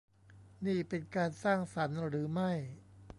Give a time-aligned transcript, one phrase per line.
[0.65, 2.51] นี่เป็นการสร้างสรรค์หรือไม่?